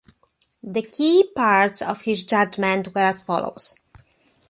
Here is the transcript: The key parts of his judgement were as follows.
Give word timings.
The 0.63 0.81
key 0.81 1.25
parts 1.35 1.83
of 1.83 2.01
his 2.01 2.23
judgement 2.23 2.95
were 2.95 3.01
as 3.01 3.21
follows. 3.21 3.75